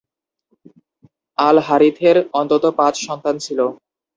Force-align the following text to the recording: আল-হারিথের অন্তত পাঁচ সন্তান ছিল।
আল-হারিথের 1.37 2.17
অন্তত 2.33 2.63
পাঁচ 2.79 2.95
সন্তান 3.07 3.35
ছিল। 3.45 3.59